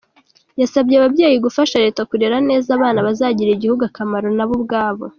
[0.61, 5.03] Yasabye ababyeyi gufasha Leta kurera neza abana bazagirira igihugu akamaro nabo ubwabo.